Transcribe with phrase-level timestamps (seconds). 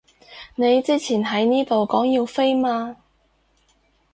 [0.55, 2.97] 你之前喺呢度講要飛嘛